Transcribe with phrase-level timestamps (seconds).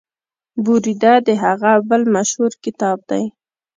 [0.65, 3.23] بریده د هغه بل مشهور کتاب دی.